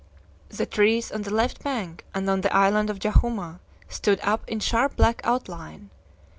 [0.49, 4.59] The trees on the left bank and on the island of Jahuma stood up in
[4.59, 5.91] sharp black outline.